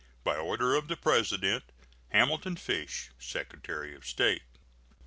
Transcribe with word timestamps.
By 0.23 0.35
order 0.35 0.73
of 0.73 0.87
the 0.87 0.97
President: 0.97 1.63
HAMILTON 2.09 2.55
FISH, 2.55 3.11
Secretary 3.19 3.93
of 3.93 4.03
State. 4.07 4.41